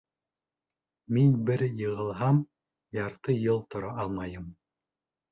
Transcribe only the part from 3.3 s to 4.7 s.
йыл тора алмайым.